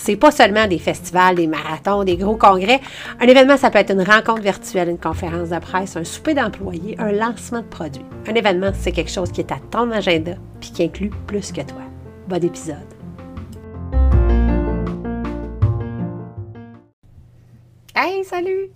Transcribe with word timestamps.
C'est 0.00 0.16
pas 0.16 0.30
seulement 0.30 0.68
des 0.68 0.78
festivals, 0.78 1.34
des 1.34 1.48
marathons, 1.48 2.04
des 2.04 2.16
gros 2.16 2.36
congrès. 2.36 2.80
Un 3.20 3.26
événement, 3.26 3.56
ça 3.56 3.68
peut 3.68 3.80
être 3.80 3.90
une 3.90 4.02
rencontre 4.02 4.42
virtuelle, 4.42 4.88
une 4.88 4.98
conférence 4.98 5.50
de 5.50 5.58
presse, 5.58 5.96
un 5.96 6.04
souper 6.04 6.34
d'employés, 6.34 6.94
un 6.98 7.10
lancement 7.10 7.62
de 7.62 7.66
produits. 7.66 8.04
Un 8.28 8.34
événement, 8.34 8.70
c'est 8.72 8.92
quelque 8.92 9.10
chose 9.10 9.32
qui 9.32 9.40
est 9.40 9.50
à 9.50 9.58
ton 9.70 9.90
agenda 9.90 10.34
puis 10.60 10.70
qui 10.70 10.84
inclut 10.84 11.10
plus 11.26 11.50
que 11.50 11.62
toi. 11.62 11.82
Bon 12.28 12.42
épisode. 12.42 12.76
Hey, 17.96 18.22
salut! 18.24 18.70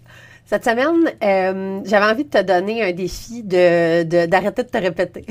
Cette 0.45 0.65
semaine, 0.65 1.09
euh, 1.23 1.81
j'avais 1.85 2.13
envie 2.13 2.25
de 2.25 2.31
te 2.31 2.43
donner 2.43 2.83
un 2.83 2.93
défi 2.93 3.45
de, 3.45 4.27
d'arrêter 4.27 4.65
de, 4.65 4.69
te 4.69 4.79
répéter. 4.79 5.25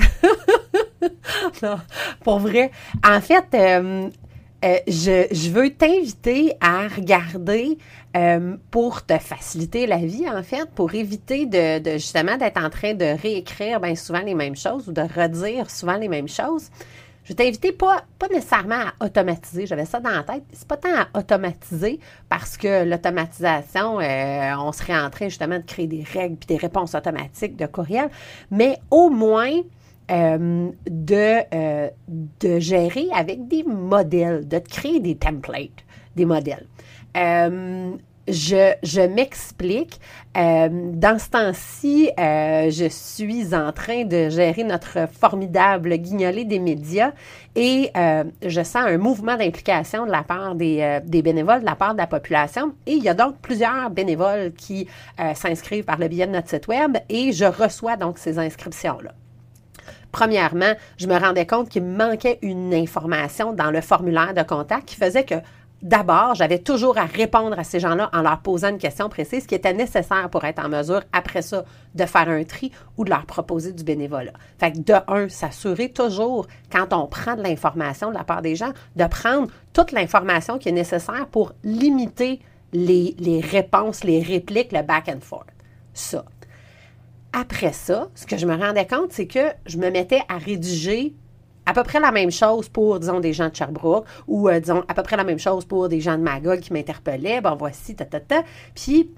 pour 2.23 2.39
vrai. 2.39 2.71
En 3.05 3.19
fait, 3.19 3.45
euh, 3.53 4.09
euh, 4.63 4.77
je, 4.87 5.49
veux 5.49 5.69
t'inviter 5.71 6.53
à 6.61 6.87
regarder 6.87 7.77
pour 8.71 9.05
te 9.05 9.17
faciliter 9.17 9.87
la 9.87 9.97
vie, 9.97 10.29
en 10.29 10.43
fait, 10.43 10.69
pour 10.75 10.93
éviter 10.93 11.45
de, 11.45 11.93
justement 11.93 12.35
d'être 12.35 12.61
en 12.61 12.69
train 12.69 12.93
de 12.93 13.05
réécrire 13.21 13.79
souvent 13.95 14.19
les 14.19 14.35
mêmes 14.35 14.57
choses 14.57 14.89
ou 14.89 14.91
de 14.91 15.01
redire 15.01 15.69
souvent 15.69 15.95
les 15.95 16.09
mêmes 16.09 16.27
choses. 16.27 16.69
Je 17.23 17.29
vais 17.29 17.35
t'inviter 17.35 17.71
pas, 17.71 18.03
pas 18.17 18.27
nécessairement 18.29 18.83
à 18.99 19.05
automatiser. 19.05 19.67
J'avais 19.67 19.85
ça 19.85 19.99
dans 19.99 20.09
la 20.09 20.23
tête. 20.23 20.43
C'est 20.53 20.67
pas 20.67 20.77
tant 20.77 20.89
à 20.89 21.19
automatiser 21.19 21.99
parce 22.29 22.57
que 22.57 22.83
l'automatisation, 22.83 23.99
euh, 23.99 24.55
on 24.57 24.71
serait 24.71 24.99
en 24.99 25.09
train 25.09 25.29
justement 25.29 25.57
de 25.57 25.63
créer 25.63 25.87
des 25.87 26.03
règles 26.03 26.37
puis 26.37 26.47
des 26.47 26.57
réponses 26.57 26.95
automatiques 26.95 27.55
de 27.57 27.67
courriel, 27.67 28.09
mais 28.49 28.79
au 28.89 29.09
moins 29.09 29.51
euh, 30.11 30.69
de, 30.89 31.39
euh, 31.53 31.89
de 32.39 32.59
gérer 32.59 33.07
avec 33.15 33.47
des 33.47 33.63
modèles, 33.63 34.47
de 34.47 34.59
créer 34.59 34.99
des 34.99 35.15
templates, 35.15 35.85
des 36.15 36.25
modèles 36.25 36.67
je, 38.27 39.07
m'explique. 39.07 39.99
Euh, 40.37 40.69
dans 40.71 41.19
ce 41.19 41.29
temps-ci, 41.29 42.09
euh, 42.19 42.69
je 42.69 42.87
suis 42.89 43.53
en 43.53 43.71
train 43.71 44.05
de 44.05 44.29
gérer 44.29 44.63
notre 44.63 45.07
formidable 45.11 45.95
guignolé 45.97 46.45
des 46.45 46.59
médias 46.59 47.11
et 47.55 47.91
euh, 47.97 48.23
je 48.45 48.63
sens 48.63 48.85
un 48.87 48.97
mouvement 48.97 49.35
d'implication 49.35 50.05
de 50.05 50.11
la 50.11 50.23
part 50.23 50.55
des, 50.55 50.99
des, 51.05 51.21
bénévoles, 51.21 51.61
de 51.61 51.65
la 51.65 51.75
part 51.75 51.93
de 51.93 51.99
la 51.99 52.07
population. 52.07 52.73
Et 52.85 52.93
il 52.93 53.03
y 53.03 53.09
a 53.09 53.13
donc 53.13 53.37
plusieurs 53.41 53.89
bénévoles 53.89 54.53
qui 54.53 54.87
s'inscrivent 55.35 55.85
par 55.85 55.97
le 55.97 56.07
biais 56.07 56.27
de 56.27 56.31
notre 56.31 56.49
site 56.49 56.67
web 56.67 56.97
et 57.09 57.31
je 57.31 57.45
reçois 57.45 57.97
donc 57.97 58.17
ces 58.17 58.39
inscriptions-là. 58.39 59.11
Premièrement, 60.11 60.73
je 60.97 61.07
me 61.07 61.17
rendais 61.17 61.45
compte 61.45 61.69
qu'il 61.69 61.83
me 61.83 61.97
manquait 61.97 62.39
une 62.41 62.73
information 62.73 63.53
dans 63.53 63.71
le 63.71 63.81
formulaire 63.81 64.33
de 64.33 64.43
contact 64.43 64.87
qui 64.87 64.95
faisait 64.95 65.25
que 65.25 65.35
d'abord, 65.81 66.35
j'avais 66.35 66.59
toujours 66.59 66.97
à 66.97 67.05
répondre 67.05 67.57
à 67.57 67.63
ces 67.63 67.79
gens-là 67.79 68.09
en 68.13 68.21
leur 68.21 68.39
posant 68.41 68.69
une 68.69 68.77
question 68.77 69.09
précise 69.09 69.47
qui 69.47 69.55
était 69.55 69.73
nécessaire 69.73 70.29
pour 70.29 70.43
être 70.43 70.63
en 70.63 70.69
mesure, 70.69 71.01
après 71.11 71.41
ça, 71.41 71.65
de 71.95 72.05
faire 72.05 72.29
un 72.29 72.43
tri 72.43 72.71
ou 72.97 73.05
de 73.05 73.09
leur 73.09 73.25
proposer 73.25 73.71
du 73.71 73.83
bénévolat. 73.83 74.33
Fait 74.59 74.71
que 74.71 74.79
de 74.79 74.93
un, 75.07 75.29
s'assurer 75.29 75.89
toujours, 75.89 76.47
quand 76.71 76.93
on 76.93 77.07
prend 77.07 77.35
de 77.35 77.41
l'information 77.41 78.09
de 78.09 78.15
la 78.15 78.23
part 78.23 78.41
des 78.41 78.55
gens, 78.55 78.71
de 78.95 79.05
prendre 79.05 79.47
toute 79.73 79.91
l'information 79.91 80.57
qui 80.57 80.69
est 80.69 80.73
nécessaire 80.73 81.27
pour 81.27 81.53
limiter 81.63 82.39
les, 82.73 83.15
les 83.19 83.41
réponses, 83.41 84.03
les 84.03 84.21
répliques, 84.21 84.71
le 84.71 84.83
back 84.83 85.09
and 85.09 85.21
forth. 85.21 85.47
Ça. 85.93 86.23
Après 87.33 87.71
ça, 87.71 88.09
ce 88.13 88.25
que 88.25 88.37
je 88.37 88.45
me 88.45 88.55
rendais 88.55 88.85
compte, 88.85 89.11
c'est 89.11 89.27
que 89.27 89.53
je 89.65 89.77
me 89.77 89.89
mettais 89.89 90.21
à 90.27 90.37
rédiger 90.37 91.15
à 91.65 91.73
peu 91.73 91.83
près 91.83 91.99
la 91.99 92.11
même 92.11 92.31
chose 92.31 92.67
pour, 92.67 92.99
disons, 92.99 93.19
des 93.19 93.33
gens 93.33 93.49
de 93.49 93.55
Sherbrooke 93.55 94.05
ou, 94.27 94.49
euh, 94.49 94.59
disons, 94.59 94.83
à 94.87 94.93
peu 94.93 95.03
près 95.03 95.15
la 95.15 95.23
même 95.23 95.39
chose 95.39 95.63
pour 95.63 95.87
des 95.87 96.01
gens 96.01 96.17
de 96.17 96.23
Magog 96.23 96.59
qui 96.59 96.73
m'interpellaient. 96.73 97.39
Bon, 97.39 97.55
voici, 97.55 97.95
ta, 97.95 98.05
ta, 98.05 98.19
ta. 98.19 98.43
Puis, 98.75 99.11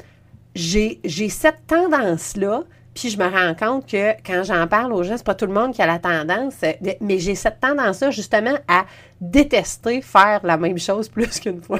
j'ai, 0.54 1.00
cette 1.30 1.66
tendance-là, 1.66 2.64
puis 2.94 3.10
je 3.10 3.18
me 3.18 3.28
rends 3.28 3.56
compte 3.56 3.90
que 3.90 4.12
quand 4.24 4.44
j'en 4.44 4.68
parle 4.68 4.94
aux 4.94 5.02
gens, 5.04 5.18
c'est 5.18 5.26
pas 5.26 5.34
tout 5.34 5.48
le 5.48 5.54
monde 5.54 5.74
qui 5.74 5.82
a 5.82 5.88
la 5.88 5.98
tendance, 5.98 6.56
euh, 6.64 6.74
mais 7.02 7.18
j'ai 7.18 7.34
cette 7.34 7.60
tendance-là 7.60 8.12
justement 8.12 8.56
à 8.68 8.86
détester 9.20 10.02
faire 10.02 10.42
la 10.44 10.58
même 10.58 10.78
chose 10.78 11.10
plus 11.10 11.40
qu'une 11.40 11.62
fois. 11.62 11.80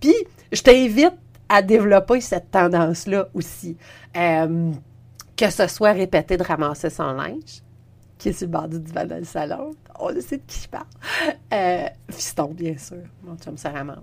puis, 0.00 0.14
je 0.52 0.62
t'invite 0.62 1.14
à 1.52 1.60
développer 1.60 2.20
cette 2.22 2.50
tendance-là 2.50 3.28
aussi. 3.34 3.76
Euh, 4.16 4.72
que 5.36 5.50
ce 5.50 5.66
soit 5.66 5.92
répéter 5.92 6.36
de 6.36 6.42
ramasser 6.42 6.88
son 6.88 7.12
linge, 7.12 7.62
qui 8.22 8.28
est 8.28 8.32
sur 8.32 8.46
le 8.46 8.52
bord 8.52 8.68
du 8.68 8.78
divan 8.78 9.04
dans 9.04 9.18
le 9.18 9.24
salon. 9.24 9.72
On 9.98 10.08
sait 10.20 10.36
de 10.36 10.42
qui 10.46 10.60
je 10.62 10.68
parle. 10.68 10.84
Euh, 11.52 11.86
fiston, 12.08 12.52
bien 12.52 12.78
sûr. 12.78 12.98
Mon 13.24 13.36
chum 13.36 13.56
se 13.56 13.66
ramasse. 13.66 13.98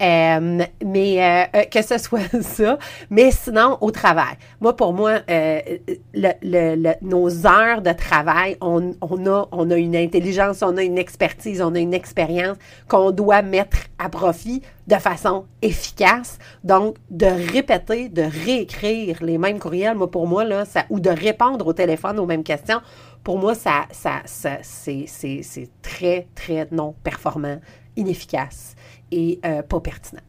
Euh, 0.00 0.62
mais 0.84 1.22
euh, 1.22 1.44
euh, 1.56 1.64
que 1.64 1.80
ce 1.80 1.96
soit 1.96 2.28
ça. 2.42 2.78
Mais 3.08 3.30
sinon, 3.30 3.78
au 3.80 3.90
travail. 3.90 4.34
Moi, 4.60 4.76
pour 4.76 4.92
moi, 4.92 5.20
le, 5.26 6.92
nos 7.02 7.46
heures 7.46 7.80
de 7.80 7.92
travail, 7.92 8.58
on, 8.60 8.94
on, 9.00 9.26
a, 9.26 9.48
on 9.52 9.70
a 9.70 9.76
une 9.76 9.96
intelligence, 9.96 10.62
on 10.62 10.76
a 10.76 10.82
une 10.82 10.98
expertise, 10.98 11.62
on 11.62 11.74
a 11.74 11.78
une 11.78 11.94
expérience 11.94 12.58
qu'on 12.88 13.10
doit 13.10 13.40
mettre 13.40 13.78
à 13.98 14.10
profit 14.10 14.62
de 14.86 14.96
façon 14.96 15.46
efficace. 15.62 16.38
Donc, 16.62 16.96
de 17.10 17.26
répéter, 17.52 18.10
de 18.10 18.22
réécrire 18.22 19.22
les 19.22 19.38
mêmes 19.38 19.58
courriels, 19.58 19.96
moi, 19.96 20.10
pour 20.10 20.26
moi, 20.26 20.44
là, 20.44 20.64
ou 20.90 21.00
de 21.00 21.10
répondre 21.10 21.66
au 21.66 21.72
téléphone 21.72 22.18
aux 22.18 22.26
mêmes 22.26 22.44
questions, 22.44 22.80
pour 23.24 23.38
moi, 23.38 23.54
ça, 23.54 23.86
ça, 23.92 24.22
c'est 24.62 25.70
très, 25.80 26.26
très 26.34 26.66
non 26.72 26.94
performant, 27.04 27.60
inefficace 27.96 28.74
et 29.10 29.38
euh, 29.44 29.62
pas 29.62 29.80
pertinent. 29.80 30.22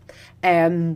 Euh, 0.45 0.93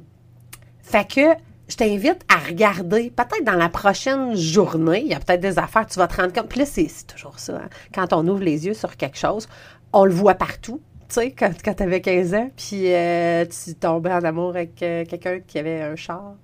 fait 0.82 1.08
que 1.08 1.42
je 1.68 1.76
t'invite 1.76 2.24
à 2.30 2.38
regarder, 2.38 3.10
peut-être 3.10 3.44
dans 3.44 3.56
la 3.56 3.70
prochaine 3.70 4.36
journée, 4.36 5.02
il 5.02 5.08
y 5.08 5.14
a 5.14 5.20
peut-être 5.20 5.42
des 5.42 5.60
affaires, 5.60 5.86
tu 5.86 6.00
vas 6.00 6.08
te 6.08 6.22
rendre 6.22 6.34
compte. 6.34 6.48
Puis 6.50 6.60
là, 6.60 6.66
c'est 6.66 6.88
toujours 7.08 7.40
ça. 7.40 7.56
Hein. 7.56 7.70
Quand 7.94 8.14
on 8.14 8.26
ouvre 8.28 8.44
les 8.44 8.68
yeux 8.68 8.74
sur 8.74 8.96
quelque 8.96 9.18
chose, 9.18 9.48
on 9.92 10.06
le 10.06 10.14
voit 10.14 10.36
partout. 10.36 10.82
Tu 11.10 11.16
sais, 11.16 11.32
quand, 11.32 11.52
quand 11.64 11.74
tu 11.74 11.84
avais 11.84 12.02
15 12.02 12.34
ans, 12.36 12.52
puis 12.56 12.94
euh, 12.94 13.46
tu 13.46 13.76
tombais 13.76 14.12
en 14.12 14.24
amour 14.24 14.50
avec 14.52 14.76
quelqu'un 14.76 15.40
qui 15.40 15.58
avait 15.58 15.82
un 15.82 15.96
char. 15.96 16.36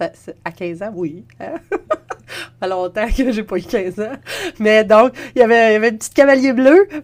À 0.00 0.52
15 0.52 0.82
ans, 0.82 0.92
oui. 0.94 1.24
Hein? 1.40 1.54
pas 2.60 2.66
longtemps 2.66 3.06
que 3.06 3.32
j'ai 3.32 3.42
pas 3.42 3.58
eu 3.58 3.62
15 3.62 4.00
ans. 4.00 4.12
Mais 4.58 4.84
donc, 4.84 5.12
il 5.34 5.40
y 5.40 5.42
avait, 5.42 5.70
il 5.70 5.72
y 5.72 5.76
avait 5.76 5.90
une. 5.90 5.98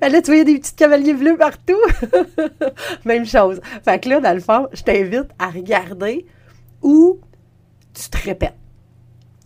Ben 0.00 0.12
là, 0.12 0.22
tu 0.22 0.32
a 0.32 0.44
des 0.44 0.58
petits 0.58 0.74
cavaliers 0.74 1.14
bleus 1.14 1.36
partout. 1.36 1.80
Même 3.04 3.26
chose. 3.26 3.60
Fait 3.84 3.98
que 4.00 4.08
là, 4.08 4.20
dans 4.20 4.34
le 4.34 4.40
fond, 4.40 4.68
je 4.72 4.82
t'invite 4.82 5.28
à 5.38 5.50
regarder 5.50 6.26
où 6.82 7.18
tu 7.94 8.08
te 8.08 8.18
répètes. 8.18 8.54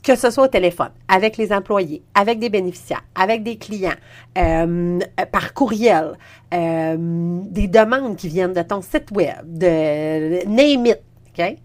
Que 0.03 0.17
ce 0.17 0.31
soit 0.31 0.45
au 0.45 0.49
téléphone, 0.49 0.91
avec 1.09 1.39
les 1.39 1.51
employés, 1.51 2.03
avec 2.15 2.39
des 2.39 2.51
bénéficiaires, 2.51 3.05
avec 3.15 3.43
des 3.43 3.57
clients, 3.57 3.95
euh, 4.37 4.99
par 5.33 5.55
courriel, 5.55 6.13
euh, 6.53 6.97
des 6.99 7.69
demandes 7.69 8.15
qui 8.17 8.29
viennent 8.29 8.53
de 8.53 8.61
ton 8.61 8.83
site 8.83 9.11
web, 9.13 9.39
de 9.47 10.47
name 10.47 10.87
it, 10.87 10.99
OK? 11.31 11.57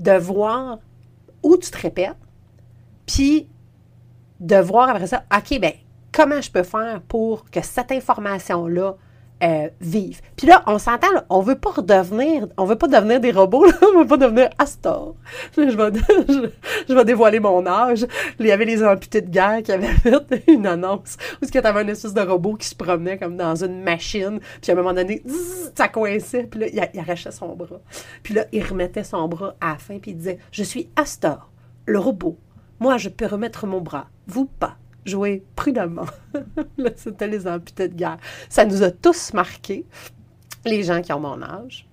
De 0.00 0.18
voir 0.18 0.78
où 1.42 1.56
tu 1.56 1.70
te 1.70 1.78
répètes, 1.78 2.16
puis 3.06 3.48
de 4.40 4.56
voir 4.56 4.90
après 4.90 5.06
ça, 5.06 5.24
OK, 5.34 5.58
ben 5.60 5.72
comment 6.12 6.40
je 6.40 6.50
peux 6.50 6.62
faire 6.62 7.00
pour 7.08 7.50
que 7.50 7.60
cette 7.62 7.92
information-là 7.92 8.94
euh. 9.42 9.68
Puis 10.36 10.46
là, 10.46 10.62
on 10.66 10.78
s'entend, 10.78 11.08
on 11.28 11.40
veut 11.40 11.54
pas 11.54 11.70
redevenir, 11.70 12.46
on 12.56 12.64
veut 12.64 12.76
pas 12.76 12.88
devenir 12.88 13.20
des 13.20 13.30
robots, 13.30 13.64
là, 13.66 13.72
on 13.94 14.00
veut 14.00 14.06
pas 14.06 14.16
devenir 14.16 14.48
Astor. 14.58 15.14
Je 15.56 15.62
vais, 15.62 16.00
je, 16.88 16.94
vais 16.94 17.04
dévoiler 17.04 17.40
mon 17.40 17.66
âge. 17.66 18.06
Il 18.38 18.46
y 18.46 18.52
avait 18.52 18.64
les 18.64 18.82
amputés 18.82 19.20
de 19.20 19.30
guerre 19.30 19.62
qui 19.62 19.72
avaient 19.72 19.86
fait 19.86 20.44
une 20.46 20.66
annonce 20.66 21.16
où 21.42 21.46
il 21.46 21.54
y 21.54 21.58
avait 21.58 21.80
un 21.80 21.88
espèce 21.88 22.14
de 22.14 22.20
robot 22.20 22.54
qui 22.54 22.68
se 22.68 22.74
promenait 22.74 23.18
comme 23.18 23.36
dans 23.36 23.62
une 23.62 23.82
machine, 23.82 24.40
puis 24.60 24.70
à 24.70 24.74
un 24.74 24.76
moment 24.76 24.94
donné, 24.94 25.22
ça 25.74 25.88
coinçait, 25.88 26.44
puis 26.44 26.60
là, 26.60 26.66
il, 26.68 26.88
il 26.94 27.00
arrachait 27.00 27.30
son 27.30 27.54
bras. 27.54 27.80
Puis 28.22 28.34
là, 28.34 28.46
il 28.52 28.64
remettait 28.64 29.04
son 29.04 29.28
bras 29.28 29.54
à 29.60 29.72
la 29.72 29.78
fin, 29.78 29.98
puis 29.98 30.12
il 30.12 30.16
disait, 30.16 30.38
je 30.52 30.62
suis 30.62 30.88
Astor, 30.96 31.50
le 31.86 31.98
robot 31.98 32.36
moi, 32.80 32.96
je 32.96 33.08
peux 33.08 33.26
remettre 33.26 33.66
mon 33.66 33.80
bras, 33.80 34.06
vous 34.28 34.44
pas. 34.44 34.76
Jouez 35.08 35.42
prudemment. 35.56 36.06
C'était 36.96 37.28
les 37.28 37.46
amputés 37.46 37.88
de 37.88 37.94
guerre. 37.94 38.18
Ça 38.48 38.64
nous 38.66 38.82
a 38.82 38.90
tous 38.90 39.32
marqués, 39.32 39.86
les 40.66 40.82
gens 40.82 41.00
qui 41.00 41.12
ont 41.14 41.20
mon 41.20 41.40
âge, 41.42 41.88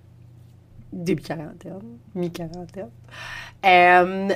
début 0.92 1.22
quarantaine, 1.22 1.80
mi-quarantaine. 2.14 2.90
Euh, 3.64 4.28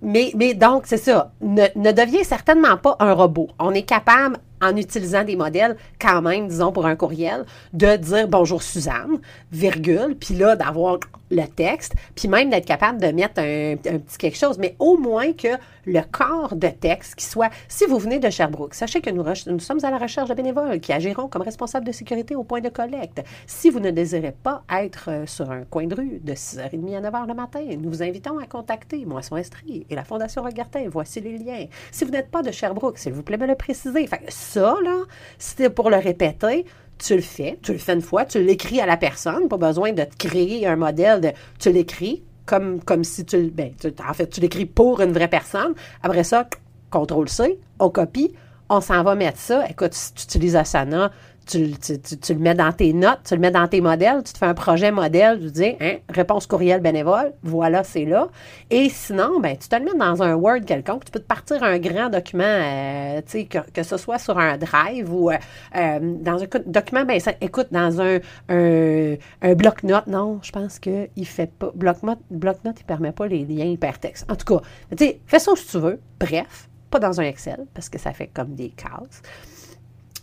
mais, 0.00 0.32
mais 0.34 0.54
donc, 0.54 0.86
c'est 0.86 0.96
ça. 0.96 1.32
Ne, 1.42 1.66
ne 1.76 2.24
certainement 2.24 2.78
pas 2.78 2.96
un 3.00 3.12
robot. 3.12 3.48
On 3.58 3.74
est 3.74 3.82
capable, 3.82 4.38
en 4.62 4.76
utilisant 4.76 5.24
des 5.24 5.36
modèles 5.36 5.76
quand 6.00 6.22
même, 6.22 6.48
disons, 6.48 6.72
pour 6.72 6.86
un 6.86 6.96
courriel, 6.96 7.44
de 7.72 7.96
dire 7.96 8.28
bonjour 8.28 8.62
Suzanne, 8.62 9.18
virgule, 9.50 10.16
puis 10.18 10.34
là, 10.34 10.56
d'avoir 10.56 10.98
le 11.30 11.46
texte, 11.46 11.94
puis 12.14 12.28
même 12.28 12.50
d'être 12.50 12.66
capable 12.66 13.00
de 13.00 13.08
mettre 13.08 13.40
un, 13.40 13.76
petit 13.76 14.18
quelque 14.18 14.36
chose, 14.36 14.58
mais 14.58 14.76
au 14.78 14.96
moins 14.96 15.32
que 15.32 15.48
le 15.86 16.00
corps 16.10 16.54
de 16.54 16.68
texte 16.68 17.16
qui 17.16 17.24
soit, 17.24 17.50
si 17.68 17.86
vous 17.86 17.98
venez 17.98 18.18
de 18.18 18.30
Sherbrooke, 18.30 18.74
sachez 18.74 19.00
que 19.00 19.10
nous, 19.10 19.24
sommes 19.58 19.84
à 19.84 19.90
la 19.90 19.98
recherche 19.98 20.28
de 20.28 20.34
bénévoles 20.34 20.78
qui 20.80 20.92
agiront 20.92 21.28
comme 21.28 21.42
responsables 21.42 21.86
de 21.86 21.92
sécurité 21.92 22.36
au 22.36 22.44
point 22.44 22.60
de 22.60 22.68
collecte. 22.68 23.22
Si 23.46 23.70
vous 23.70 23.80
ne 23.80 23.90
désirez 23.90 24.34
pas 24.42 24.62
être 24.70 25.06
euh, 25.08 25.26
sur 25.26 25.50
un 25.50 25.62
coin 25.64 25.86
de 25.86 25.94
rue 25.94 26.20
de 26.22 26.34
6h30 26.34 26.96
à 26.96 27.10
9h 27.10 27.26
le 27.26 27.34
matin, 27.34 27.60
nous 27.78 27.88
vous 27.88 28.02
invitons 28.02 28.38
à 28.38 28.46
contacter 28.46 29.04
Moisson 29.04 29.36
Estrie 29.36 29.86
et 29.88 29.94
la 29.94 30.04
Fondation 30.04 30.42
Regartin. 30.42 30.84
Voici 30.88 31.20
les 31.20 31.38
liens. 31.38 31.66
Si 31.90 32.04
vous 32.04 32.10
n'êtes 32.10 32.30
pas 32.30 32.42
de 32.42 32.50
Sherbrooke, 32.50 32.98
s'il 32.98 33.12
vous 33.12 33.22
plaît, 33.22 33.38
me 33.38 33.46
le 33.46 33.54
préciser. 33.54 34.08
Ça, 34.52 34.76
là, 34.84 35.02
c'était 35.38 35.70
pour 35.70 35.90
le 35.90 35.96
répéter, 35.96 36.66
tu 36.98 37.16
le 37.16 37.22
fais, 37.22 37.58
tu 37.62 37.72
le 37.72 37.78
fais 37.78 37.94
une 37.94 38.02
fois, 38.02 38.24
tu 38.24 38.42
l'écris 38.42 38.80
à 38.80 38.86
la 38.86 38.96
personne, 38.96 39.48
pas 39.48 39.56
besoin 39.56 39.92
de 39.92 40.04
te 40.04 40.16
créer 40.16 40.66
un 40.66 40.76
modèle 40.76 41.20
de 41.20 41.30
tu 41.58 41.72
l'écris 41.72 42.22
comme, 42.46 42.82
comme 42.82 43.04
si 43.04 43.24
tu, 43.24 43.50
ben, 43.50 43.72
en 44.08 44.14
fait, 44.14 44.28
tu 44.28 44.40
l'écris 44.40 44.66
pour 44.66 45.00
une 45.00 45.12
vraie 45.12 45.28
personne. 45.28 45.74
Après 46.02 46.24
ça, 46.24 46.46
contrôle 46.90 47.28
C, 47.28 47.58
on 47.78 47.88
copie, 47.88 48.34
on 48.68 48.80
s'en 48.80 49.02
va 49.02 49.14
mettre 49.14 49.38
ça. 49.38 49.64
Écoute, 49.68 49.94
si 49.94 50.12
tu 50.14 50.24
utilises 50.24 50.56
Asana, 50.56 51.10
tu, 51.46 51.72
tu, 52.18 52.34
le 52.34 52.40
mets 52.40 52.54
dans 52.54 52.72
tes 52.72 52.92
notes, 52.92 53.20
tu 53.24 53.34
le 53.34 53.40
mets 53.40 53.50
dans 53.50 53.66
tes 53.66 53.80
modèles, 53.80 54.22
tu 54.24 54.32
te 54.32 54.38
fais 54.38 54.46
un 54.46 54.54
projet 54.54 54.90
modèle, 54.90 55.40
tu 55.40 55.50
dis, 55.50 55.76
hein, 55.80 55.96
réponse 56.08 56.46
courriel 56.46 56.80
bénévole, 56.80 57.32
voilà, 57.42 57.84
c'est 57.84 58.04
là. 58.04 58.28
Et 58.70 58.88
sinon, 58.88 59.40
ben, 59.40 59.56
tu 59.56 59.68
te 59.68 59.76
le 59.76 59.84
mets 59.84 59.98
dans 59.98 60.22
un 60.22 60.34
Word 60.34 60.60
quelconque, 60.66 61.04
tu 61.04 61.12
peux 61.12 61.20
te 61.20 61.26
partir 61.26 61.62
un 61.62 61.78
grand 61.78 62.08
document, 62.10 62.44
euh, 62.44 63.20
tu 63.22 63.32
sais, 63.32 63.44
que, 63.44 63.58
que, 63.70 63.82
ce 63.82 63.96
soit 63.96 64.18
sur 64.18 64.38
un 64.38 64.56
Drive 64.56 65.12
ou 65.12 65.30
euh, 65.30 65.36
euh, 65.76 65.98
dans 66.00 66.42
un 66.42 66.46
document, 66.66 67.04
ben, 67.04 67.20
écoute, 67.40 67.68
dans 67.70 68.00
un, 68.00 68.18
un, 68.48 69.16
un 69.42 69.54
bloc-notes, 69.54 70.06
non, 70.06 70.40
je 70.42 70.52
pense 70.52 70.78
qu'il 70.78 71.26
fait 71.26 71.50
pas, 71.50 71.70
bloc-notes, 71.74 72.20
bloc-notes, 72.30 72.80
il 72.80 72.84
permet 72.84 73.12
pas 73.12 73.26
les 73.26 73.44
liens 73.44 73.66
hypertextes. 73.66 74.30
En 74.30 74.36
tout 74.36 74.56
cas, 74.56 74.62
tu 74.96 75.04
sais, 75.04 75.20
fais 75.26 75.38
ça 75.38 75.52
si 75.56 75.66
tu 75.66 75.78
veux, 75.78 76.00
bref, 76.18 76.68
pas 76.90 76.98
dans 76.98 77.20
un 77.20 77.24
Excel, 77.24 77.66
parce 77.74 77.88
que 77.88 77.98
ça 77.98 78.12
fait 78.12 78.28
comme 78.32 78.54
des 78.54 78.70
cases 78.70 79.22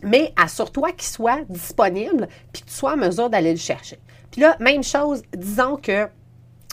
mais 0.03 0.33
assure-toi 0.35 0.91
qu'il 0.91 1.07
soit 1.07 1.41
disponible 1.49 2.27
puis 2.51 2.61
que 2.61 2.67
tu 2.67 2.73
sois 2.73 2.93
en 2.93 2.97
mesure 2.97 3.29
d'aller 3.29 3.51
le 3.51 3.57
chercher. 3.57 3.99
Puis 4.31 4.41
là, 4.41 4.55
même 4.59 4.83
chose, 4.83 5.21
disons 5.35 5.75
que 5.75 6.07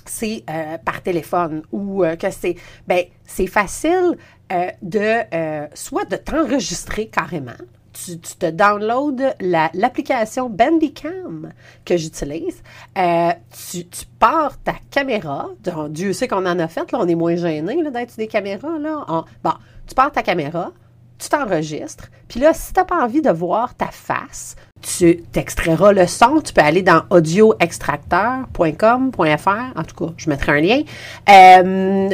c'est 0.08 0.44
euh, 0.48 0.78
par 0.78 1.02
téléphone 1.02 1.62
ou 1.72 2.04
euh, 2.04 2.16
que 2.16 2.30
c'est 2.30 2.56
ben 2.86 3.04
c'est 3.24 3.46
facile 3.46 4.16
euh, 4.52 4.70
de 4.82 5.66
soit 5.74 6.04
de 6.04 6.16
t'enregistrer 6.16 7.08
carrément. 7.08 7.52
Tu, 7.92 8.18
te 8.18 8.50
downloads 8.50 9.34
l'application 9.40 10.50
Bandicam 10.50 11.50
que 11.86 11.96
j'utilise. 11.96 12.62
Tu, 12.94 13.86
pars 14.18 14.62
ta 14.62 14.74
caméra. 14.90 15.48
Dieu 15.88 16.12
sait 16.12 16.28
qu'on 16.28 16.44
en 16.44 16.58
a 16.58 16.68
fait, 16.68 16.92
là, 16.92 16.98
on 17.00 17.08
est 17.08 17.14
moins 17.14 17.36
gêné 17.36 17.82
d'être 17.90 18.16
des 18.18 18.26
caméras. 18.26 18.78
Là. 18.78 19.24
bon, 19.42 19.52
tu 19.86 19.94
pars 19.94 20.12
ta 20.12 20.22
caméra, 20.22 20.72
tu 21.18 21.28
t'enregistres. 21.28 22.08
Puis 22.28 22.40
là, 22.40 22.52
si 22.52 22.72
tu 22.72 22.80
n'as 22.80 22.84
pas 22.84 23.02
envie 23.02 23.22
de 23.22 23.30
voir 23.30 23.74
ta 23.74 23.86
face, 23.86 24.56
tu 24.82 25.22
t'extrairas 25.32 25.92
le 25.92 26.06
son. 26.06 26.40
Tu 26.40 26.52
peux 26.52 26.60
aller 26.60 26.82
dans 26.82 27.02
audioextracteur.com.fr. 27.10 29.76
En 29.76 29.84
tout 29.84 30.06
cas, 30.06 30.12
je 30.16 30.28
mettrai 30.28 30.52
un 30.52 30.60
lien. 30.60 30.82
Euh, 31.28 32.10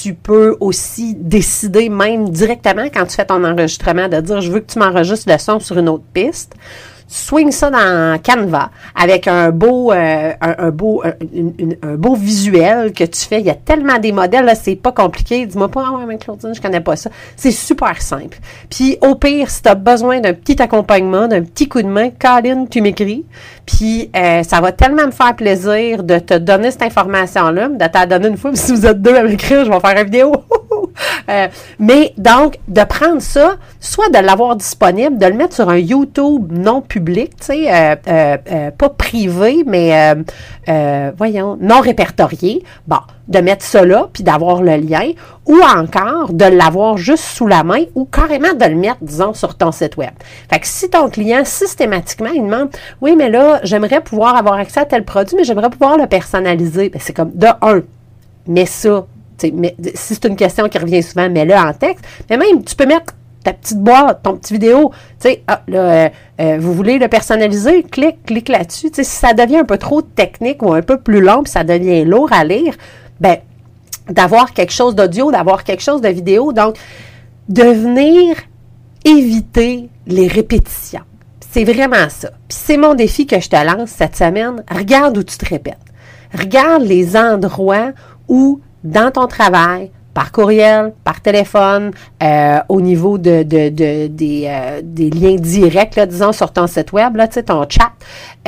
tu 0.00 0.14
peux 0.14 0.56
aussi 0.60 1.14
décider 1.14 1.88
même 1.88 2.30
directement 2.30 2.86
quand 2.92 3.06
tu 3.06 3.16
fais 3.16 3.26
ton 3.26 3.44
enregistrement 3.44 4.08
de 4.08 4.20
dire 4.20 4.40
je 4.40 4.50
veux 4.50 4.60
que 4.60 4.72
tu 4.72 4.78
m'enregistres 4.78 5.30
le 5.30 5.38
son 5.38 5.60
sur 5.60 5.78
une 5.78 5.88
autre 5.88 6.04
piste 6.12 6.54
swing 7.08 7.50
ça 7.50 7.70
dans 7.70 8.18
Canva 8.22 8.70
avec 8.94 9.26
un 9.26 9.50
beau, 9.50 9.92
euh, 9.92 10.32
un, 10.40 10.70
beau, 10.70 11.02
un, 11.02 11.94
beau 11.96 12.14
visuel 12.14 12.92
que 12.92 13.04
tu 13.04 13.20
fais. 13.24 13.40
Il 13.40 13.46
y 13.46 13.50
a 13.50 13.54
tellement 13.54 13.98
des 13.98 14.12
modèles, 14.12 14.44
là, 14.44 14.54
c'est 14.54 14.76
pas 14.76 14.92
compliqué. 14.92 15.46
Dis-moi 15.46 15.68
pas, 15.68 15.84
ah 15.88 15.96
ouais, 15.96 16.04
mais 16.06 16.18
Claudine, 16.18 16.54
je 16.54 16.60
connais 16.60 16.80
pas 16.80 16.96
ça. 16.96 17.10
C'est 17.36 17.50
super 17.50 18.00
simple. 18.02 18.38
Puis, 18.70 18.98
au 19.00 19.14
pire, 19.14 19.48
si 19.50 19.62
tu 19.62 19.68
as 19.68 19.74
besoin 19.74 20.20
d'un 20.20 20.34
petit 20.34 20.60
accompagnement, 20.60 21.26
d'un 21.26 21.42
petit 21.42 21.68
coup 21.68 21.82
de 21.82 21.88
main, 21.88 22.10
Colin, 22.10 22.66
tu 22.66 22.82
m'écris. 22.82 23.24
Puis, 23.64 24.10
euh, 24.14 24.42
ça 24.42 24.60
va 24.60 24.72
tellement 24.72 25.06
me 25.06 25.12
faire 25.12 25.34
plaisir 25.34 26.02
de 26.02 26.18
te 26.18 26.34
donner 26.34 26.70
cette 26.70 26.82
information-là, 26.82 27.68
de 27.68 27.86
t'en 27.86 28.06
donner 28.06 28.28
une 28.28 28.36
fois. 28.36 28.50
si 28.54 28.72
vous 28.72 28.86
êtes 28.86 29.00
deux 29.00 29.14
à 29.14 29.22
m'écrire, 29.22 29.64
je 29.64 29.70
vais 29.70 29.80
faire 29.80 29.98
une 29.98 30.04
vidéo. 30.04 30.32
Euh, 31.28 31.48
mais 31.78 32.12
donc, 32.16 32.58
de 32.68 32.82
prendre 32.84 33.20
ça, 33.20 33.56
soit 33.80 34.08
de 34.08 34.18
l'avoir 34.18 34.56
disponible, 34.56 35.18
de 35.18 35.26
le 35.26 35.34
mettre 35.34 35.54
sur 35.54 35.68
un 35.68 35.78
YouTube 35.78 36.50
non 36.50 36.80
public, 36.80 37.36
tu 37.38 37.46
sais, 37.46 37.72
euh, 37.72 38.36
euh, 38.50 38.70
pas 38.70 38.88
privé, 38.88 39.64
mais 39.66 40.14
voyons, 41.16 41.58
non 41.60 41.80
répertorié. 41.80 42.64
Bon, 42.86 42.98
de 43.28 43.40
mettre 43.40 43.64
ça 43.64 43.84
là, 43.84 44.08
puis 44.12 44.22
d'avoir 44.22 44.62
le 44.62 44.76
lien, 44.76 45.12
ou 45.46 45.58
encore 45.62 46.32
de 46.32 46.46
l'avoir 46.46 46.96
juste 46.96 47.24
sous 47.24 47.46
la 47.46 47.62
main, 47.62 47.84
ou 47.94 48.06
carrément 48.06 48.54
de 48.54 48.64
le 48.64 48.74
mettre, 48.74 48.98
disons, 49.02 49.34
sur 49.34 49.54
ton 49.54 49.70
site 49.70 49.96
web. 49.96 50.10
Fait 50.50 50.58
que 50.58 50.66
si 50.66 50.88
ton 50.88 51.10
client, 51.10 51.42
systématiquement, 51.44 52.30
il 52.34 52.42
demande, 52.42 52.70
oui, 53.02 53.14
mais 53.16 53.28
là, 53.28 53.60
j'aimerais 53.64 54.00
pouvoir 54.00 54.36
avoir 54.36 54.54
accès 54.54 54.80
à 54.80 54.86
tel 54.86 55.04
produit, 55.04 55.36
mais 55.36 55.44
j'aimerais 55.44 55.70
pouvoir 55.70 55.98
le 55.98 56.06
personnaliser, 56.06 56.88
ben, 56.88 57.00
c'est 57.02 57.12
comme, 57.12 57.32
de 57.34 57.48
un, 57.60 57.82
mets 58.46 58.66
ça 58.66 59.06
mais, 59.54 59.74
si 59.94 60.14
c'est 60.14 60.24
une 60.24 60.36
question 60.36 60.68
qui 60.68 60.78
revient 60.78 61.02
souvent, 61.02 61.28
mets-le 61.28 61.54
en 61.54 61.72
texte. 61.72 62.04
Mais 62.30 62.36
même, 62.36 62.64
tu 62.64 62.74
peux 62.74 62.86
mettre 62.86 63.14
ta 63.44 63.52
petite 63.52 63.78
boîte, 63.78 64.22
ton 64.22 64.36
petit 64.36 64.54
vidéo. 64.54 64.90
Tu 65.20 65.28
sais, 65.28 65.42
ah, 65.46 65.62
là, 65.68 65.78
euh, 65.78 66.08
euh, 66.40 66.56
vous 66.60 66.72
voulez 66.72 66.98
le 66.98 67.08
personnaliser? 67.08 67.82
Clique, 67.84 68.24
clique 68.26 68.48
là-dessus. 68.48 68.90
Si 68.92 69.04
ça 69.04 69.32
devient 69.32 69.58
un 69.58 69.64
peu 69.64 69.78
trop 69.78 70.02
technique 70.02 70.62
ou 70.62 70.72
un 70.72 70.82
peu 70.82 70.98
plus 70.98 71.20
long, 71.20 71.42
puis 71.42 71.52
ça 71.52 71.64
devient 71.64 72.04
lourd 72.04 72.32
à 72.32 72.44
lire, 72.44 72.74
ben, 73.20 73.38
d'avoir 74.08 74.52
quelque 74.52 74.72
chose 74.72 74.94
d'audio, 74.94 75.30
d'avoir 75.30 75.64
quelque 75.64 75.82
chose 75.82 76.00
de 76.00 76.08
vidéo. 76.08 76.52
Donc, 76.52 76.76
de 77.48 77.62
venir 77.62 78.36
éviter 79.04 79.88
les 80.06 80.26
répétitions. 80.26 81.02
C'est 81.50 81.64
vraiment 81.64 82.08
ça. 82.08 82.30
Puis 82.48 82.58
c'est 82.60 82.76
mon 82.76 82.94
défi 82.94 83.26
que 83.26 83.40
je 83.40 83.48
te 83.48 83.56
lance 83.56 83.90
cette 83.90 84.16
semaine. 84.16 84.62
Regarde 84.70 85.16
où 85.16 85.22
tu 85.22 85.36
te 85.38 85.46
répètes. 85.46 85.78
Regarde 86.38 86.82
les 86.82 87.16
endroits 87.16 87.92
où 88.28 88.60
dans 88.84 89.10
ton 89.10 89.26
travail, 89.26 89.90
par 90.18 90.32
courriel, 90.32 90.94
par 91.04 91.20
téléphone, 91.20 91.92
euh, 92.24 92.58
au 92.68 92.80
niveau 92.80 93.18
de, 93.18 93.44
de, 93.44 93.68
de 93.68 94.08
des, 94.08 94.46
euh, 94.48 94.80
des, 94.82 95.10
liens 95.10 95.36
directs, 95.36 95.94
là, 95.94 96.06
disons, 96.06 96.32
sur 96.32 96.52
ton 96.52 96.66
site 96.66 96.92
web, 96.92 97.14
là, 97.14 97.28
ton 97.28 97.64
chat, 97.68 97.92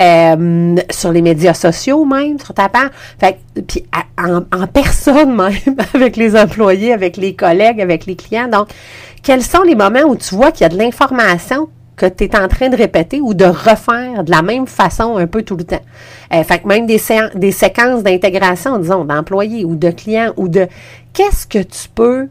euh, 0.00 0.75
sur 0.90 1.12
les 1.12 1.23
médias 1.23 1.55
sociaux 1.55 2.05
même, 2.05 2.40
sur 2.40 2.55
ta 2.55 2.69
page. 2.69 2.90
Fait 3.21 3.38
puis 3.69 3.85
en, 4.19 4.38
en, 4.52 4.66
personne 4.66 5.37
même, 5.37 5.76
avec 5.95 6.16
les 6.16 6.37
employés, 6.37 6.93
avec 6.93 7.16
les 7.16 7.37
collègues, 7.37 7.81
avec 7.81 8.05
les 8.05 8.16
clients. 8.16 8.49
Donc, 8.49 8.71
quels 9.23 9.45
sont 9.45 9.62
les 9.62 9.76
moments 9.76 10.09
où 10.09 10.16
tu 10.16 10.35
vois 10.35 10.50
qu'il 10.50 10.62
y 10.62 10.64
a 10.64 10.71
de 10.71 10.78
l'information 10.78 11.69
que 12.00 12.07
tu 12.07 12.25
es 12.25 12.35
en 12.35 12.49
train 12.49 12.71
de 12.71 12.76
répéter 12.76 13.21
ou 13.21 13.35
de 13.35 13.45
refaire 13.45 14.25
de 14.25 14.30
la 14.30 14.40
même 14.40 14.66
façon 14.66 15.19
un 15.19 15.26
peu 15.26 15.42
tout 15.42 15.57
le 15.57 15.64
temps. 15.64 15.83
Euh, 16.33 16.42
fait 16.45 16.61
que 16.61 16.66
même 16.66 16.87
des, 16.87 16.99
des 17.35 17.52
séquences 17.52 18.02
d'intégration, 18.02 18.78
disons, 18.78 19.04
d'employés 19.04 19.66
ou 19.66 19.76
de 19.76 19.90
clients 19.90 20.33
ou 20.38 20.49
de 20.49 20.66
qu'est-ce 21.12 21.47
que 21.47 21.59
tu 21.62 21.90
peux 21.95 22.28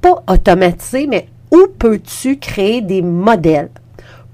pas 0.00 0.22
automatiser, 0.26 1.06
mais 1.06 1.28
où 1.50 1.66
peux-tu 1.78 2.38
créer 2.38 2.80
des 2.80 3.02
modèles 3.02 3.68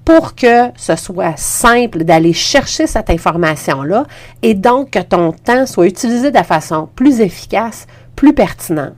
pour 0.05 0.37
que 0.37 0.69
ce 0.77 0.95
soit 0.95 1.37
simple 1.37 2.05
d'aller 2.05 2.33
chercher 2.33 2.87
cette 2.87 3.11
information-là 3.11 4.05
et 4.43 4.55
donc 4.55 4.91
que 4.91 5.01
ton 5.01 5.33
temps 5.33 5.67
soit 5.67 5.87
utilisé 5.87 6.31
de 6.31 6.39
façon 6.45 6.89
plus 6.95 7.21
efficace, 7.21 7.89
plus 8.17 8.35
pertinente 8.35 8.95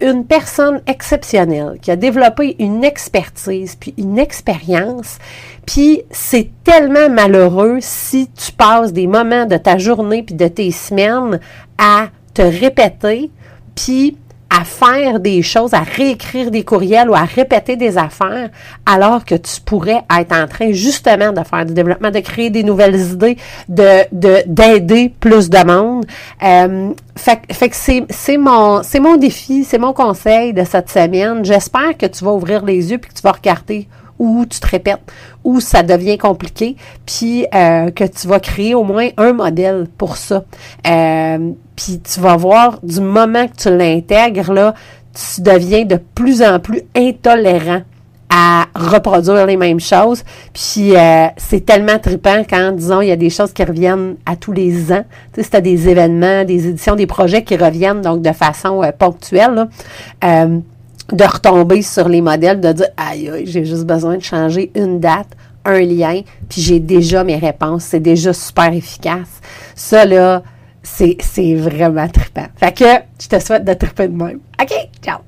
une 0.00 0.24
personne 0.24 0.80
exceptionnelle 0.86 1.78
qui 1.80 1.90
a 1.90 1.96
développé 1.96 2.56
une 2.58 2.84
expertise 2.84 3.76
puis 3.76 3.94
une 3.98 4.18
expérience. 4.18 5.18
Puis 5.66 6.02
c'est 6.10 6.50
tellement 6.64 7.08
malheureux 7.10 7.78
si 7.80 8.28
tu 8.28 8.52
passes 8.52 8.92
des 8.92 9.06
moments 9.06 9.46
de 9.46 9.56
ta 9.56 9.78
journée 9.78 10.22
puis 10.22 10.34
de 10.34 10.48
tes 10.48 10.70
semaines 10.70 11.40
à 11.78 12.08
te 12.34 12.42
répéter 12.42 13.30
puis 13.74 14.16
à 14.52 14.64
faire 14.64 15.18
des 15.18 15.40
choses, 15.40 15.72
à 15.72 15.80
réécrire 15.80 16.50
des 16.50 16.62
courriels 16.62 17.08
ou 17.08 17.14
à 17.14 17.24
répéter 17.24 17.76
des 17.76 17.96
affaires, 17.96 18.50
alors 18.84 19.24
que 19.24 19.34
tu 19.34 19.60
pourrais 19.64 20.02
être 20.18 20.32
en 20.32 20.46
train 20.46 20.72
justement 20.72 21.32
de 21.32 21.42
faire 21.42 21.64
du 21.64 21.72
développement, 21.72 22.10
de 22.10 22.20
créer 22.20 22.50
des 22.50 22.62
nouvelles 22.62 23.00
idées, 23.00 23.38
de 23.68 24.02
d'aider 24.46 25.12
plus 25.20 25.48
de 25.48 25.64
monde. 25.64 26.04
Euh, 26.42 26.92
fait, 27.16 27.68
que 27.68 27.76
c'est, 27.76 28.04
c'est 28.10 28.36
mon 28.36 28.82
c'est 28.82 29.00
mon 29.00 29.16
défi, 29.16 29.64
c'est 29.64 29.78
mon 29.78 29.94
conseil 29.94 30.52
de 30.52 30.64
cette 30.64 30.90
semaine. 30.90 31.44
J'espère 31.44 31.96
que 31.96 32.06
tu 32.06 32.22
vas 32.24 32.32
ouvrir 32.32 32.64
les 32.64 32.90
yeux 32.90 32.98
puis 32.98 33.10
que 33.10 33.14
tu 33.14 33.22
vas 33.22 33.32
regarder 33.32 33.88
où 34.18 34.44
tu 34.46 34.60
te 34.60 34.66
répètes, 34.66 35.00
où 35.44 35.60
ça 35.60 35.82
devient 35.82 36.18
compliqué, 36.18 36.76
puis 37.06 37.46
euh, 37.54 37.90
que 37.90 38.04
tu 38.04 38.28
vas 38.28 38.40
créer 38.40 38.74
au 38.74 38.84
moins 38.84 39.08
un 39.16 39.32
modèle 39.32 39.86
pour 39.98 40.16
ça. 40.16 40.44
Euh, 40.86 41.52
puis 41.76 42.00
tu 42.00 42.20
vas 42.20 42.36
voir, 42.36 42.78
du 42.82 43.00
moment 43.00 43.46
que 43.48 43.56
tu 43.56 43.76
l'intègres, 43.76 44.52
là, 44.52 44.74
tu 45.12 45.40
deviens 45.42 45.84
de 45.84 45.96
plus 46.14 46.42
en 46.42 46.58
plus 46.58 46.82
intolérant 46.96 47.82
à 48.34 48.64
reproduire 48.74 49.46
les 49.46 49.58
mêmes 49.58 49.78
choses. 49.78 50.24
Puis 50.54 50.96
euh, 50.96 51.26
c'est 51.36 51.66
tellement 51.66 51.98
trippant 51.98 52.42
quand, 52.48 52.72
disons, 52.72 53.02
il 53.02 53.08
y 53.08 53.12
a 53.12 53.16
des 53.16 53.28
choses 53.28 53.52
qui 53.52 53.62
reviennent 53.62 54.16
à 54.24 54.36
tous 54.36 54.52
les 54.52 54.90
ans. 54.90 55.04
Tu 55.34 55.42
sais, 55.42 55.56
as 55.56 55.60
des 55.60 55.88
événements, 55.88 56.44
des 56.44 56.68
éditions, 56.68 56.96
des 56.96 57.06
projets 57.06 57.44
qui 57.44 57.56
reviennent 57.56 58.00
donc 58.00 58.22
de 58.22 58.32
façon 58.32 58.82
euh, 58.82 58.90
ponctuelle, 58.90 59.68
euh, 60.24 60.58
de 61.10 61.24
retomber 61.24 61.82
sur 61.82 62.08
les 62.08 62.20
modèles, 62.20 62.60
de 62.60 62.72
dire 62.72 62.88
aïe, 62.96 63.28
aïe 63.28 63.46
j'ai 63.46 63.64
juste 63.64 63.84
besoin 63.84 64.16
de 64.16 64.22
changer 64.22 64.70
une 64.74 65.00
date, 65.00 65.28
un 65.64 65.80
lien, 65.80 66.22
puis 66.48 66.60
j'ai 66.60 66.80
déjà 66.80 67.24
mes 67.24 67.36
réponses. 67.36 67.84
C'est 67.84 68.00
déjà 68.00 68.32
super 68.32 68.72
efficace. 68.72 69.40
Ça, 69.74 70.04
là, 70.04 70.42
c'est, 70.82 71.16
c'est 71.20 71.54
vraiment 71.54 72.08
trippant. 72.08 72.46
Fait 72.56 72.72
que 72.72 72.84
je 73.20 73.28
te 73.28 73.38
souhaite 73.38 73.64
de 73.64 73.74
tripper 73.74 74.08
de 74.08 74.14
même. 74.14 74.40
OK, 74.60 74.72
ciao! 75.02 75.18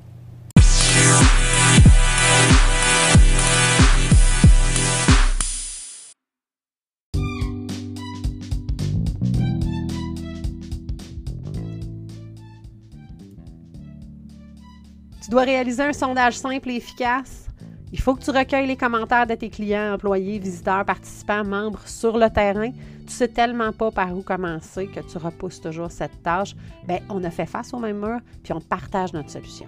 Dois 15.35 15.43
réaliser 15.43 15.83
un 15.83 15.91
sondage 15.91 16.37
simple 16.37 16.69
et 16.69 16.75
efficace. 16.77 17.49
Il 17.91 17.99
faut 17.99 18.15
que 18.15 18.23
tu 18.23 18.31
recueilles 18.31 18.67
les 18.67 18.77
commentaires 18.77 19.27
de 19.27 19.35
tes 19.35 19.49
clients, 19.49 19.95
employés, 19.95 20.39
visiteurs, 20.39 20.85
participants, 20.85 21.43
membres 21.43 21.85
sur 21.85 22.17
le 22.17 22.29
terrain. 22.29 22.71
Tu 23.05 23.11
sais 23.11 23.27
tellement 23.27 23.73
pas 23.73 23.91
par 23.91 24.15
où 24.15 24.21
commencer 24.21 24.87
que 24.87 25.01
tu 25.01 25.17
repousses 25.17 25.59
toujours 25.59 25.91
cette 25.91 26.23
tâche. 26.23 26.55
Bien, 26.87 26.99
on 27.09 27.21
a 27.25 27.29
fait 27.29 27.45
face 27.45 27.73
au 27.73 27.79
même 27.79 27.99
mur, 27.99 28.21
puis 28.43 28.53
on 28.53 28.61
partage 28.61 29.11
notre 29.11 29.29
solution. 29.29 29.67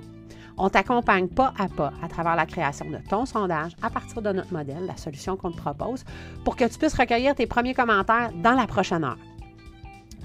On 0.57 0.69
t'accompagne 0.69 1.27
pas 1.27 1.53
à 1.59 1.67
pas 1.67 1.91
à 2.01 2.07
travers 2.07 2.37
la 2.37 2.45
création 2.45 2.89
de 2.89 2.99
ton 3.09 3.25
sondage 3.25 3.73
à 3.81 3.89
partir 3.89 4.21
de 4.21 4.31
notre 4.31 4.53
modèle, 4.53 4.85
la 4.87 4.95
solution 4.95 5.35
qu'on 5.35 5.51
te 5.51 5.57
propose, 5.57 6.05
pour 6.45 6.55
que 6.55 6.63
tu 6.63 6.77
puisses 6.79 6.97
recueillir 6.97 7.35
tes 7.35 7.45
premiers 7.45 7.73
commentaires 7.73 8.31
dans 8.41 8.53
la 8.53 8.67
prochaine 8.67 9.03
heure. 9.03 9.17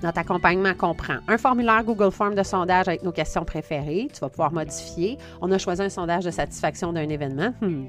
Notre 0.03 0.19
accompagnement 0.19 0.75
comprend 0.75 1.19
un 1.29 1.39
formulaire 1.39 1.85
Google 1.85 2.11
Form 2.11 2.35
de 2.35 2.43
sondage 2.43 2.89
avec 2.89 3.03
nos 3.03 3.13
questions 3.13 3.45
préférées. 3.45 4.09
Tu 4.13 4.21
vas 4.21 4.29
pouvoir 4.29 4.53
modifier. 4.53 5.17
On 5.41 5.51
a 5.53 5.59
choisi 5.59 5.83
un 5.83 5.89
sondage 5.89 6.25
de 6.25 6.31
satisfaction 6.31 6.93
d'un 6.93 7.09
événement. 7.09 7.55
Hmm, 7.61 7.87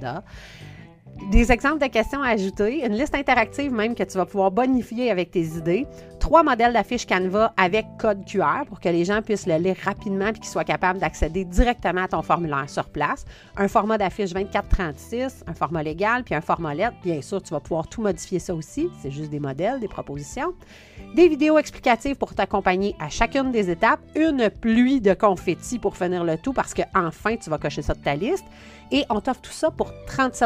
des 1.32 1.52
exemples 1.52 1.80
de 1.80 1.88
questions 1.88 2.22
à 2.22 2.30
ajouter, 2.30 2.86
une 2.86 2.94
liste 2.94 3.16
interactive 3.16 3.72
même 3.72 3.96
que 3.96 4.04
tu 4.04 4.18
vas 4.18 4.26
pouvoir 4.26 4.52
bonifier 4.52 5.10
avec 5.10 5.32
tes 5.32 5.44
idées, 5.44 5.88
trois 6.20 6.44
modèles 6.44 6.74
d'affiches 6.74 7.06
Canva 7.06 7.54
avec 7.58 7.86
code 7.98 8.26
QR 8.26 8.66
pour 8.68 8.80
que 8.80 8.90
les 8.90 9.06
gens 9.06 9.22
puissent 9.22 9.48
le 9.48 9.56
lire 9.56 9.76
rapidement 9.84 10.28
et 10.28 10.34
qu'ils 10.34 10.46
soient 10.46 10.64
capables 10.64 11.00
d'accéder 11.00 11.46
directement 11.46 12.04
à 12.04 12.08
ton 12.08 12.22
formulaire 12.22 12.70
sur 12.70 12.90
place, 12.90 13.26
un 13.58 13.68
format 13.68 13.98
d'affiche 13.98 14.32
24-36, 14.32 15.44
un 15.48 15.54
format 15.54 15.84
légal 15.84 16.24
puis 16.24 16.36
un 16.36 16.42
format 16.42 16.74
lettre. 16.74 16.96
Bien 17.04 17.22
sûr, 17.22 17.42
tu 17.42 17.52
vas 17.52 17.60
pouvoir 17.60 17.88
tout 17.88 18.02
modifier 18.02 18.40
ça 18.40 18.54
aussi, 18.54 18.90
c'est 19.02 19.12
juste 19.12 19.30
des 19.30 19.40
modèles, 19.40 19.80
des 19.80 19.88
propositions. 19.88 20.54
Des 21.16 21.28
vidéos 21.28 21.58
explicatives 21.58 22.16
pour 22.16 22.34
t'accompagner 22.34 22.96
à 23.00 23.10
chacune 23.10 23.52
des 23.52 23.70
étapes, 23.70 24.02
une 24.16 24.50
pluie 24.50 25.00
de 25.00 25.14
confettis 25.14 25.80
pour 25.80 25.96
finir 25.96 26.24
le 26.24 26.38
tout 26.38 26.54
parce 26.54 26.74
que 26.74 26.82
enfin 26.96 27.36
tu 27.38 27.50
vas 27.50 27.58
cocher 27.58 27.82
ça 27.82 27.94
de 27.94 28.02
ta 28.02 28.16
liste. 28.16 28.46
Et 28.92 29.06
on 29.10 29.22
t'offre 29.22 29.42
tout 29.42 29.52
ça 29.52 29.72
pour 29.72 29.92
37 30.08 30.44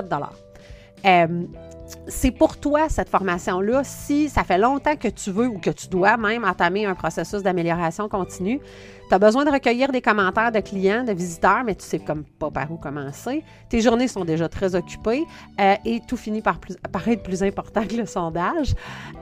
euh, 1.06 1.44
c'est 2.08 2.32
pour 2.32 2.58
toi 2.58 2.89
cette 2.89 3.10
formation-là. 3.10 3.84
Si 3.84 4.30
ça 4.30 4.44
fait 4.44 4.58
longtemps 4.58 4.96
que 4.96 5.08
tu 5.08 5.32
veux 5.32 5.48
ou 5.48 5.58
que 5.58 5.70
tu 5.70 5.88
dois 5.88 6.18
même 6.18 6.44
entamer 6.44 6.86
un 6.86 6.96
processus 6.96 7.44
d'amélioration 7.44 8.10
continue, 8.10 8.60
tu 9.08 9.16
as 9.16 9.20
besoin 9.20 9.46
de 9.46 9.51
recueillir 9.51 9.92
des 9.92 10.01
commentaires 10.01 10.51
de 10.51 10.60
clients, 10.60 11.04
de 11.04 11.13
visiteurs, 11.13 11.63
mais 11.63 11.75
tu 11.75 11.86
sais 11.86 12.00
comme 12.00 12.24
pas 12.24 12.51
par 12.51 12.72
où 12.72 12.77
commencer. 12.77 13.44
Tes 13.70 13.82
journées 13.82 14.08
sont 14.08 14.25
déjà 14.25 14.50
très 14.50 14.75
occupées 14.75 15.24
euh, 15.60 15.75
et 15.86 16.01
tout 16.08 16.18
finit 16.18 16.42
par, 16.42 16.60
plus, 16.60 16.75
être 17.08 17.24
plus 17.24 17.44
important 17.44 17.86
que 17.86 17.96
le 17.96 18.06
sondage. 18.06 18.74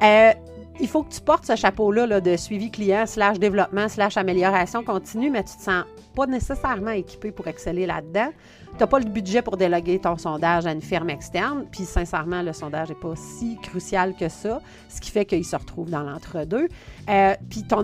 Euh, 0.01 0.32
il 0.79 0.88
faut 0.88 1.03
que 1.03 1.13
tu 1.13 1.22
portes 1.22 1.46
ce 1.46 1.55
chapeau-là 1.55 2.20
de 2.20 2.36
suivi 2.36 2.70
client, 2.70 3.05
slash 3.05 3.39
développement, 3.39 3.88
slash 3.88 4.17
amélioration 4.17 4.84
continue, 4.84 5.29
mais 5.29 5.44
tu 5.44 5.53
ne 5.53 5.58
te 5.58 5.63
sens 5.63 5.84
pas 6.15 6.25
nécessairement 6.27 6.91
équipé 6.91 7.32
pour 7.32 7.48
exceller 7.48 7.86
là-dedans. 7.86 8.29
Tu 8.72 8.79
n'as 8.79 8.88
pas 8.88 9.00
le 9.00 9.05
budget 9.05 9.41
pour 9.41 9.55
déloguer 9.55 10.00
ton 10.00 10.17
sondage 10.17 10.65
à 10.65 10.72
une 10.74 10.82
firme 10.82 11.10
externe, 11.10 11.65
puis 11.72 11.84
sincèrement, 11.84 12.41
le 12.41 12.51
sondage 12.51 12.89
n'est 12.89 12.96
pas 12.96 13.13
si 13.15 13.58
crucial 13.62 14.15
que 14.15 14.27
ça, 14.27 14.62
ce 14.89 15.00
qui 15.00 15.12
fait 15.12 15.25
qu'il 15.25 15.46
se 15.46 15.55
retrouve 15.55 15.89
dans 15.89 16.03
l'entre-deux. 16.03 16.67
Euh, 17.10 17.36
puis 17.50 17.63
ton, 17.63 17.84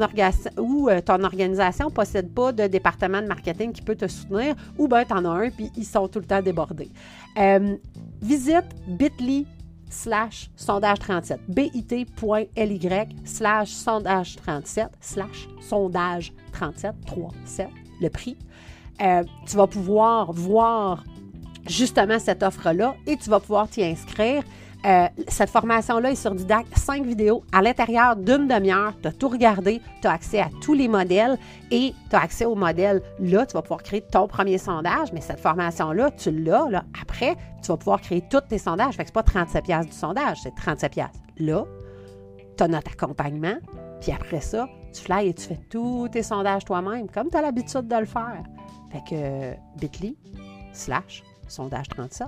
ou, 0.58 0.90
euh, 0.90 1.00
ton 1.00 1.24
organisation 1.24 1.86
ne 1.86 1.92
possède 1.92 2.34
pas 2.34 2.52
de 2.52 2.68
département 2.68 3.22
de 3.22 3.28
marketing 3.28 3.72
qui 3.72 3.82
peut 3.82 3.96
te 3.96 4.08
soutenir, 4.08 4.56
ou 4.78 4.90
bien 4.90 5.06
tu 5.06 5.14
en 5.14 5.24
as 5.24 5.46
un, 5.46 5.50
puis 5.50 5.72
ils 5.78 5.86
sont 5.86 6.10
tout 6.10 6.20
le 6.20 6.26
temps 6.26 6.42
débordés. 6.42 6.90
Euh, 7.38 7.78
visite 8.22 8.66
bit.ly 8.88 9.48
slash 9.92 10.50
sondage 10.56 11.00
37. 11.00 11.42
bit.ly 11.48 13.08
slash 13.26 13.70
sondage 13.70 14.36
37 14.38 14.90
slash 15.00 15.48
sondage 15.60 16.34
37 16.54 16.96
3 17.06 17.30
7 17.46 17.68
le 18.02 18.10
prix. 18.10 18.38
Euh, 19.02 19.24
tu 19.48 19.56
vas 19.56 19.68
pouvoir 19.68 20.32
voir 20.32 21.04
justement 21.68 22.20
cette 22.20 22.44
offre-là 22.44 22.96
et 23.08 23.18
tu 23.18 23.30
vas 23.30 23.40
pouvoir 23.40 23.68
t'y 23.68 23.84
inscrire. 23.84 24.44
Euh, 24.86 25.08
cette 25.28 25.52
formation-là 25.52 26.12
est 26.12 26.16
sur 26.16 26.34
Didac, 26.34 26.66
cinq 26.76 27.06
vidéos 27.06 27.44
à 27.52 27.62
l'intérieur 27.62 28.16
d'une 28.16 28.48
demi-heure. 28.48 28.94
Tu 29.02 29.08
as 29.08 29.12
tout 29.12 29.30
regardé, 29.30 29.80
tu 30.02 30.08
as 30.08 30.12
accès 30.12 30.40
à 30.40 30.50
tous 30.62 30.74
les 30.74 30.88
modèles 30.88 31.38
et 31.70 31.94
tu 32.10 32.16
as 32.16 32.22
accès 32.22 32.46
au 32.46 32.56
modèle. 32.56 33.02
Là, 33.20 33.46
tu 33.46 33.54
vas 33.54 33.62
pouvoir 33.62 33.84
créer 33.84 34.02
ton 34.02 34.28
premier 34.28 34.58
sondage, 34.58 35.14
mais 35.14 35.22
cette 35.22 35.40
formation-là, 35.40 36.10
tu 36.12 36.32
l'as. 36.32 36.68
Là, 36.70 36.84
après, 37.00 37.36
tu 37.62 37.68
vas 37.68 37.78
pouvoir 37.78 38.02
créer 38.02 38.24
tous 38.28 38.42
tes 38.42 38.58
sondages. 38.58 38.96
Fait 38.96 39.04
que 39.04 39.10
ce 39.10 39.14
pas 39.14 39.24
37 39.24 39.66
du 39.66 39.92
sondage, 39.92 40.40
c'est 40.42 40.56
37 40.56 40.96
Là, 41.38 41.66
tu 42.58 42.64
as 42.64 42.68
notre 42.68 42.92
accompagnement. 42.92 43.58
Puis 44.02 44.12
après 44.12 44.42
ça, 44.42 44.68
tu 44.94 45.02
fly 45.02 45.28
et 45.28 45.34
tu 45.34 45.44
fais 45.48 45.60
tous 45.70 46.08
tes 46.10 46.24
sondages 46.24 46.66
toi-même, 46.66 47.08
comme 47.08 47.30
tu 47.30 47.38
as 47.38 47.42
l'habitude 47.42 47.88
de 47.88 47.96
le 47.96 48.06
faire. 48.06 48.44
Fait 48.92 49.04
que 49.08 49.80
bit.ly 49.80 50.18
slash 50.74 51.24
sondage 51.48 51.88
37. 51.90 52.28